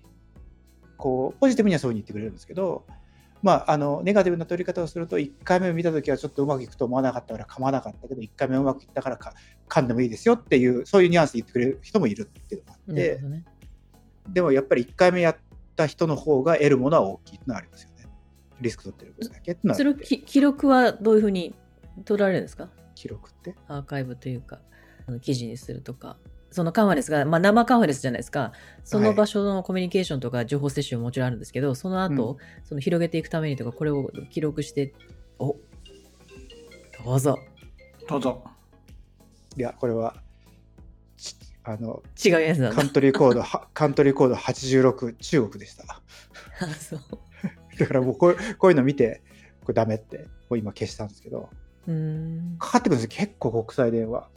[0.97, 2.85] こう、ポジティブにはそういうふうに言ってくれるんですけど、
[3.43, 9.33] まあ、あのネガティブな取り方をすると、1回目見たときはちょっとうまくいくと思わなかったから噛まなかったけど、1回目うまくいったからか
[9.69, 13.45] 噛んでもいいですよっていう、そういうニュアンスで言ってくれる人もいるっていうのがあってね。
[14.29, 15.37] でもやっぱり1回目やっ
[15.75, 18.07] た人の方が得るものは大きいっていうのはありますよね。
[18.59, 21.53] リスク取ってる分だけってのはそれ記録はどういうふうに
[22.05, 22.69] 取られるんですか？
[22.97, 23.55] 記録って？
[23.67, 24.59] アーカイブというか、
[25.21, 26.17] 記事にするとか。
[26.49, 28.53] そのカンファレンスが、まあ、生カンファレンスじゃないですか。
[28.85, 34.93] その場所のコミュニケーションとか情報摂取ももちろんあるんですけど、その後、その広げていくためにとか、これを記録して、
[35.39, 35.57] お
[37.05, 37.37] どうぞ。
[38.07, 38.43] どうぞ。
[39.57, 40.15] いや、これは、
[41.17, 42.89] ちあの、違うやつだカン。
[42.89, 45.83] トリーコード、はカントリーコード86、中国でした。
[45.85, 46.99] あそう。
[47.77, 49.21] だからもうこうこういうの見て、
[49.61, 51.49] これダメって、もう今消したんですけど、
[51.87, 52.57] うーん。
[52.59, 54.29] かかってくるんですよ、結構国際電話。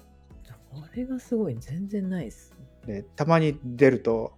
[0.72, 2.54] これがすごい、全然ないです。
[2.86, 4.32] で、たまに出ると、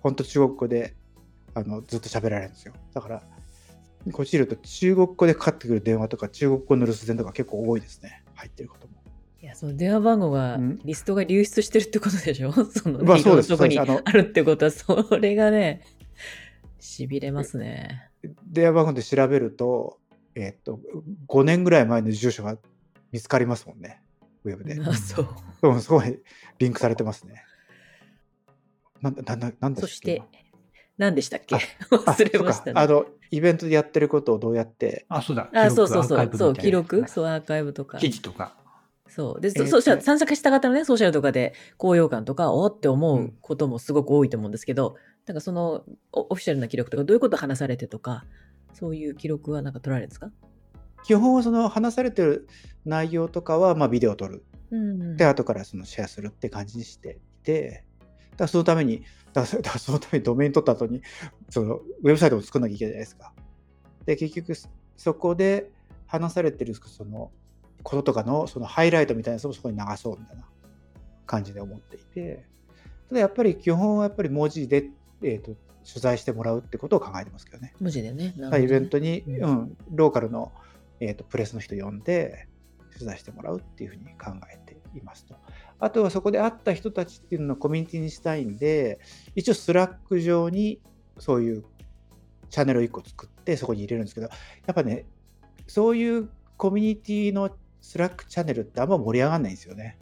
[0.00, 0.94] 本当中国語で
[1.54, 2.74] あのずっと喋られるんですよ。
[2.92, 3.22] だから、
[4.12, 8.92] こっちいると中国語でかかってくる電話とか、中国語の留守電とか結構多いですね、入ってることも。
[9.40, 12.52] いや、その電話番号がうん、リストが流出してるってことでしょ？
[12.52, 15.82] その、まあそうですとこにあるってことは、それがね、
[16.78, 18.10] しびれますね。
[18.46, 19.98] 電話番号で調べると、
[20.36, 20.78] えっと、
[21.28, 22.58] 5年ぐらい前の住所が
[23.10, 24.02] 見つかりますもんね、
[24.44, 24.78] ウェブで。
[24.86, 25.22] あそ
[25.62, 25.68] う。
[25.68, 26.20] うん、すごい
[26.58, 27.42] リンクされてますね。
[29.00, 29.80] なんだ、なんだ、なんだっけ？
[29.80, 30.22] そして、
[30.98, 31.56] 何でしたっけ？
[31.56, 31.58] あ
[31.96, 32.72] 忘れましたね。
[32.76, 35.48] あそうかあの、イベントでやってることをどうやって、あ、そうだ。
[35.54, 36.04] あ、そう記録そうそう。
[36.04, 37.98] そう、アーカイブみたいな記録、はいそう、アーカイブとか。
[37.98, 38.56] 記事とか。
[39.08, 39.40] そう。
[39.40, 44.96] で、えーソーシャル、参加した方のね、ソーシャルとかで高揚感とか、おって思ううんこともすごく多いと思うんですけど、
[45.26, 48.24] なんかそのオオフィシャルな記録とか、どういうこと話されてとか、
[48.78, 50.30] そういう記録はなんか取られるんですか？
[51.04, 52.46] 基本はその話されてる
[52.84, 54.44] 内容とかは、まあ、ビデオを撮る。
[54.70, 57.84] うんで、後からそのシェアするって感じにしていて、
[58.36, 61.00] だそのために、だ そのためにドメイン取った後に、
[61.48, 63.32] そのウェブサイトを作んなきゃいけないじゃないですか。
[64.04, 64.52] で、結局、
[64.96, 65.70] そこで
[66.06, 67.30] 話されてるその
[67.82, 70.48] こととかのそのハイライトみたいなやつをそこに流そうみたいな
[71.26, 72.46] 感じで思っていて、
[73.08, 74.90] ただやっぱり基本はやっぱり文字で、
[75.22, 77.72] えー、と取材してもらうってことを考えてますけどね。
[77.80, 78.34] 文字でね。
[78.36, 80.52] ねはいイベントに、ううんんローカルの、
[81.00, 82.48] えー、とプレスの人呼んで
[82.92, 85.36] 取材してもらうっていうふうに考えていますと。
[85.78, 88.98] あとはそこで会った人たちっていうのをコミュニティにしたいんで、
[89.34, 90.80] 一応 Slack 上に
[91.18, 91.64] そういう
[92.50, 94.32] チャンネルを1個作ってそこに入れるんですけど、や
[94.72, 95.04] っぱね、
[95.66, 99.98] そういうコミュニティのスラックチャンネルってあんま盛り上がらないんですよね。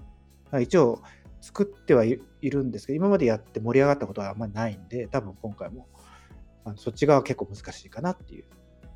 [0.61, 1.03] 一応
[1.45, 5.87] 作ってはいいるんですけど、今までやって盛り上がったことはあんまりないんで、多分今回も
[6.65, 8.45] あのそっち側は結構難しいかなっていう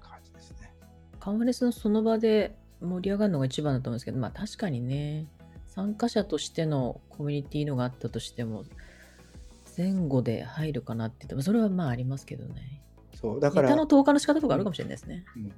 [0.01, 0.73] 感じですね。
[1.21, 5.27] カンファレンスのその場で盛り上がるのが一番だと思うんですけど、まあ確かにね、
[5.67, 8.65] 参加者としてのコミュニティのがあったとしても、
[9.77, 12.83] 前後で入るかなって言っても、それはまあありますけどね。
[13.15, 15.25] そうだからネタの投下の仕方とかあるかもしれないですね。
[15.37, 15.53] うん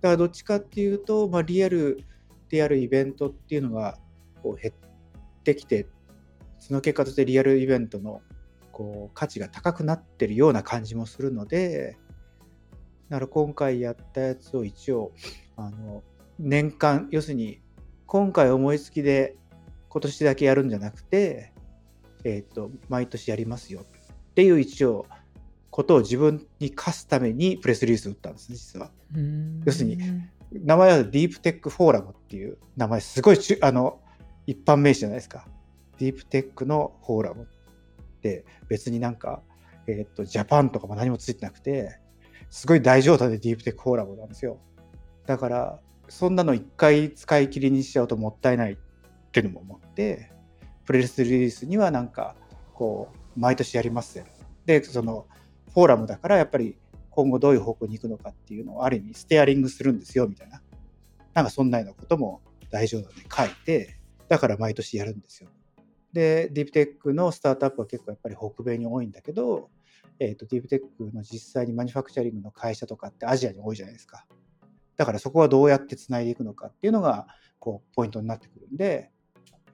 [0.00, 2.04] だからどっちかっていうと、まあ、リアル
[2.48, 3.98] でやるイベントっていうのが
[4.42, 5.86] こう減ってきて、
[6.58, 8.20] その結果としてリアルイベントの
[8.72, 11.96] こう価値が高くなってるような感じもするので、
[13.08, 15.12] だから今回やったやつを一応、
[15.56, 16.02] あの
[16.38, 17.60] 年間、要するに
[18.06, 19.36] 今回思いつきで
[19.88, 21.52] 今年だけやるんじゃなくて、
[22.24, 25.06] えっ、と、毎年やりますよっていう一応、
[25.70, 28.90] ことを自分に課すためにプレスリリースを打ったんですね、実は。
[29.64, 29.98] 要するに
[30.52, 34.00] 名前はディープテックフォーラムっていう名前、すごいあの
[34.46, 35.46] 一般名詞じゃないですか。
[35.98, 39.42] ディープテックのフォーラムって別になんか、
[39.86, 42.00] えっ、と、ジャパンとかも何もついてなくて、
[42.50, 44.58] すごい大状態でディープテックフォーラムなんですよ。
[45.26, 48.76] だから、そんなの一回使い切りにしちゃうともったいないっ
[49.32, 50.32] ていうのも思って、
[50.84, 52.34] プレスリリースにはなんか、
[52.72, 54.24] こう、毎年やりますよ。
[54.64, 55.26] で、その、
[55.74, 56.76] フォーラムだからやっぱり
[57.10, 60.62] 今後どういう方向に行くのかっていうのをある意味ステアリングするんですよみたいな。
[61.34, 65.50] なんかそんなようなことも大丈夫で書いて、だから毎年やるんですよ。
[66.18, 69.70] で、ディープテックのスタートアップは結構やっぱり北米に多いんだけど、
[70.18, 74.26] えっ、と、ディープテックの実際にマニュファクチャリングの会社とかってアジアに多いじゃないですか。
[74.96, 77.28] だからそこはどうやってつないでいくのかっていうのが、
[77.60, 79.12] こう、ポイントになってくるんで、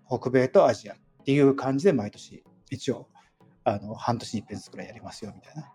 [0.07, 3.09] 北米とアジアっていう感じで毎年、一応、
[3.64, 5.72] あの、半年に一遍ずつくらいやりますよみたいな。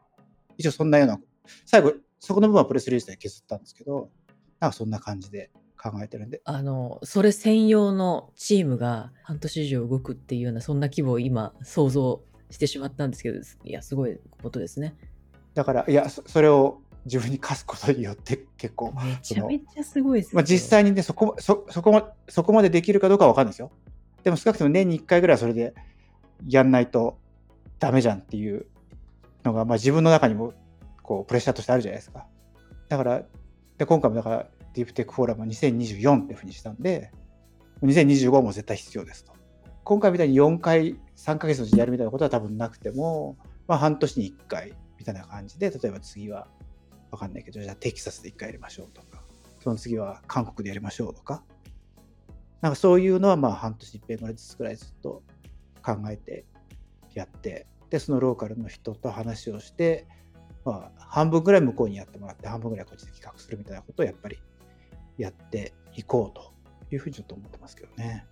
[0.55, 1.19] 一応そんなような、
[1.65, 4.11] 最後、そこの部分はプレスリリースで削ったんですけど、
[4.59, 5.49] なんかそんな感じで
[5.81, 14.95] 考えてるんで、あの、それ専用のチームが半年以上動くっていうような、そんな規模を今想像してしまったんですけど、いや、すごいことですね。
[15.53, 23.71] だから、いや、そそれを自分に課すことによって結構、めちゃめちゃすごいですよまあ、実際にねそこそ、そこまそこまでできるかどうかは分かんないですよ。
[24.23, 25.73] でも少なくとも年に1回ぐらいはそれで
[26.45, 27.17] やんないと
[27.79, 28.65] ダメじゃんっていう
[29.45, 30.53] のが、まあ、自分の中にも
[31.01, 32.27] こうプレッシャーとしてあるじゃないですか。
[32.89, 33.23] だから、
[33.77, 37.11] で今回もだから、ディープテックフォーラム2024っていうふうにしたんで、
[37.83, 39.33] 2025も絶対必要ですと。
[39.83, 46.47] 今回みたいに4回、3ヶ月のうちにやるみたいなことは多分なくても、まあ、半年に1回みたいな感じで、例えば次は
[47.11, 49.23] わかんないけど、じゃあテキサスで1回やりましょうとか、
[49.59, 51.43] その次は韓国でやりましょうとか、
[52.61, 55.23] なんかそういうのはまあ半年一遍ぐらいずつぐらいずっと
[55.81, 56.45] 考えて
[57.13, 60.07] やってでそのローカルの人と話をして、
[60.65, 64.37] まあ、半分ぐらい向こうにやってもらって半分ぐらいこっちで企画するみたいなことをやっぱり
[65.19, 66.53] やっていこうと
[66.91, 68.25] いうふうにちょっと思ってますけどね。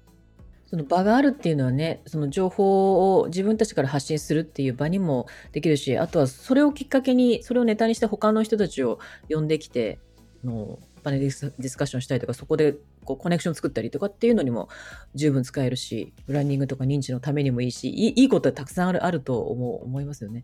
[0.66, 10.00] その場があるっていうのはね、その情報を自分たちから発信するっていう場にもできるし、あとはそれをきっかけに、それをネタにして他の人たちを呼んできて、
[10.44, 14.68] のパネルディスカッションしたりとか、そこでこうコネクション作ったりとかっていうのにも
[15.16, 20.44] 十分使えるし、ブランディングとか認知のためにもいいし、いいいことはたくさんあるあると思思いますよね。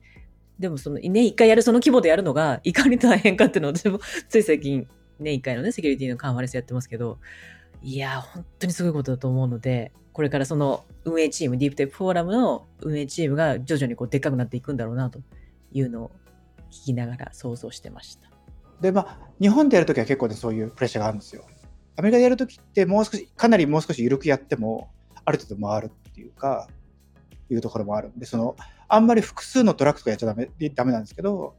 [0.58, 4.88] でもそのね、一回やるその規模でやるのがいかに大変かっていうのを私もつい最近
[5.20, 7.20] ね、一回のね、セキュリティのカンファレンスやってますけど、
[7.82, 15.20] いやー、本当にすごいことだと思うので、これからその運営チーム、ディープテックフォーラムの運営チームが徐々にこうでっかくなっていくんだろうなと
[15.72, 16.12] いうのを
[16.72, 18.30] 聞きながら想像してました。
[18.80, 21.46] でまあ日本でやるときは結構ねそういうプレッシャーがあるんですよ。
[21.96, 24.90] アメリカでやるときってもう少しかなりもう少し緩くやっても
[25.26, 26.68] ある程度回るっていうか
[27.50, 28.56] いうところもあるんでその
[28.88, 31.56] あんまり複数のトラックとかやっちゃダメダメなんですけど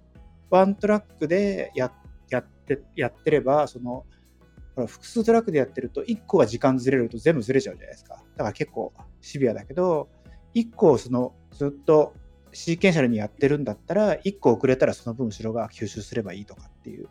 [0.51, 1.93] ワントラックでやや
[2.65, 4.05] ってやってればその
[4.75, 8.17] ほら複数トラックでやってると1個が時間ずれると全部ずれちゃうじゃないですか。
[8.37, 10.09] だから結構シビアだけど
[10.55, 12.15] 1個をそのずっと
[12.53, 17.09] シーケンシャルにやってるんだったら1個遅れたらその分後ろが吸収すればいいとかっていう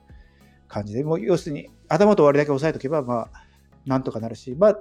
[0.68, 3.46] 感じでもう要するに頭と終わりだけ押さえとけばまあ
[3.86, 4.80] なんとかなるしまあ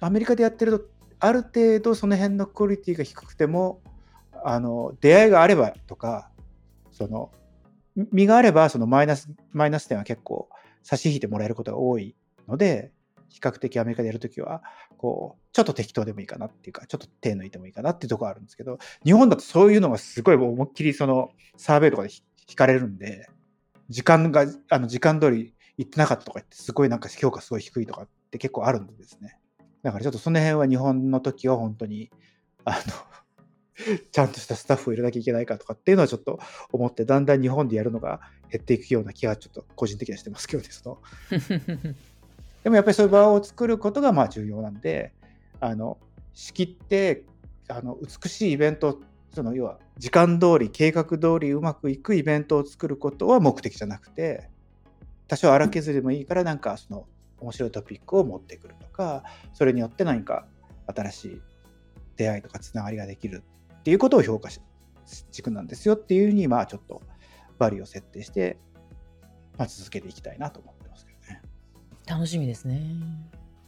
[0.00, 0.86] アメリカでやってると
[1.20, 3.80] ある程度その辺のクオリティが低くても
[4.44, 6.30] あの出会いがあればとか
[6.90, 7.30] その
[7.96, 10.48] 身があればそのマイナスマイナス点は結構
[10.82, 12.14] 差し引いてもらえることが多い
[12.48, 12.90] ので
[13.28, 14.62] 比較的アメリカでやるときは
[14.98, 22.10] こうちょっと適当でもいいかなっていうかちょっと手抜いてもいいかなっていうところあるんですけど日本だとそういうのがすごい思いっきりそのサーベイとかで
[22.48, 23.28] 引かれるんで
[23.88, 29.38] 時間があの時間通り行ってなかったとか言ってすごいなんか評価すごい低いとかって結構あるんでですね。
[29.82, 32.10] だからちょっとその辺は日本の時は本当に
[32.64, 32.78] あの
[34.10, 36.38] ちゃんとしたスタッフを入れなきゃいけないかとかっていうのはちょっと
[36.70, 40.98] 思ってだんだん日本でやるのが減っていくような気がちょっと個人的にはしてますけどねその。
[42.62, 45.12] でもやっぱりそういう場を作ることがまあ重要なんで、
[45.58, 45.98] あの
[46.32, 47.24] 仕切って
[47.68, 49.00] あの美しいイベント、
[49.34, 54.48] その要は時間通り、計画通りうまくいくイベントを作ることは目的じゃなくて、
[55.26, 57.06] 多少荒削りでもいいから、なんかその
[57.40, 60.46] 面白いトピックを持ってくるとか、それによって何か
[60.86, 61.40] 新しい
[62.16, 63.42] 出会いとかつながりができる
[63.82, 64.60] っていうことを評価し
[65.32, 67.02] 軸なんですよっていうふうに、まあちょっと
[67.58, 68.56] バリを設定して、
[69.58, 71.42] まあ、続けていきたいなと思ってますけどね。
[72.06, 72.80] 楽しみですね。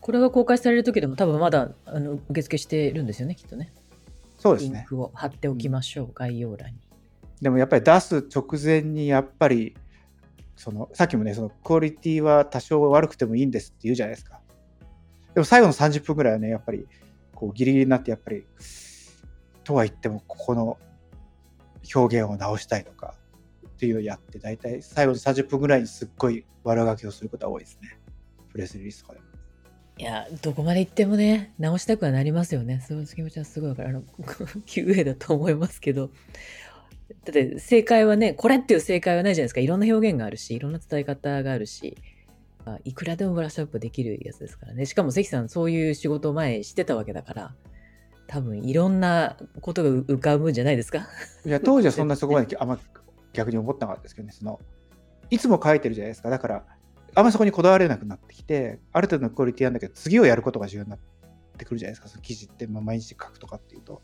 [0.00, 3.72] これが公開される時でも多分まだあの受付してるんですよね、きっとね。
[3.74, 4.84] リンそうですね。
[4.88, 6.78] クを貼っておきましょう、概要欄に。
[7.42, 9.74] でもやっぱり出す直前にやっぱり
[10.56, 14.40] そのさっきもねそのクオリティは多少悪くてもいいんですって言うじゃないですか。
[15.34, 16.86] でも最後の30分ぐらいはねやっぱり
[17.34, 18.44] こうギリギリになってやっぱり
[19.64, 20.78] とは言ってもここの
[21.94, 23.14] 表現を直したいとか
[23.66, 27.98] っていうのをやって大体最後の30分ぐらいにすっごい悪ガキをすることが多いですね。
[28.50, 29.24] プレスリリースとかでも。
[29.96, 32.84] いや、どこまで行ってもね、直したくはなりますよね。
[32.86, 33.88] そういう気持ちはすごいわかる。
[33.90, 34.02] あの、
[34.66, 36.10] QA だと思いますけど。
[37.24, 39.60] だって正解はね、これっていう正解はないじゃないですか。
[39.60, 41.96] いろんな表現があるし、いろんな伝え方があるし、
[42.64, 44.86] あいくらでもブラッシュアップできるやつですからね。
[44.86, 47.54] しかも関さん、そういう仕事を前してたわけだから、
[48.26, 51.06] 多分いろんなことが浮かぶんじゃないですか？
[51.44, 52.78] いや当時はそんなそこまで あんま
[53.32, 54.32] 逆に思ってなかったですけどね。
[54.32, 54.60] その
[55.30, 56.30] いつも書いてるじゃないですか。
[56.30, 56.64] だから
[57.14, 60.98] あんまそこにこだわれなくなってきてある程度のクオリティなんだけど次をやることが重要になっ
[61.56, 62.08] てくるじゃないですか。
[62.08, 64.02] その記事って、まあ、毎日書くとかっていうと。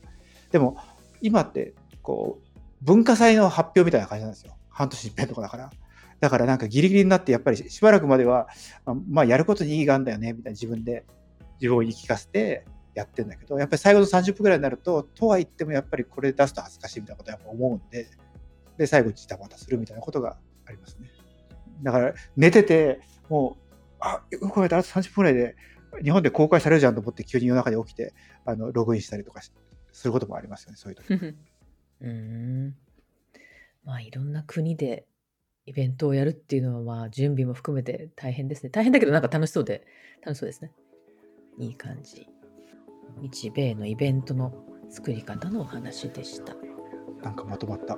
[0.52, 0.76] でも
[1.20, 4.56] 今ってこう文化祭の発表みたいな感じなんですよ。
[4.68, 5.70] 半年に一遍とかだから。
[6.20, 8.46] だからなんかギリギリになってやっぱりしばらくまでは
[8.84, 11.06] あまあやることに意義があるんだよねみたいな自分で
[11.60, 18.08] 自分を言い聞かせてやってんだけどやっぱり最後の30分ぐらいになるととは言ってもやっぱりこれ出すと恥ずかしいみたいなことやっぱ思うんで
[18.76, 21.10] で最後ジタバタするみたいなことがありますね
[21.82, 25.56] だから寝ててもうあよく考えたあと30分ぐらいで
[26.02, 29.40] 日本で公開されるじゃんと思って急に夜中に起きてあのログインしたりとか
[29.92, 31.34] することもありますよねそういう時
[32.02, 32.74] うん。
[33.84, 35.06] まあいろんな国で
[35.66, 38.70] イベントをやるっていうのはまあ準備も含めて大変ですね。
[38.70, 39.86] 大変だけどなんか楽しそうで、
[40.22, 40.72] 楽しそうですね。
[41.58, 42.26] いい感じ。
[43.18, 44.52] 日米のイベントの
[44.88, 46.54] 作り方のお話でした。
[47.22, 47.96] なんかまとまった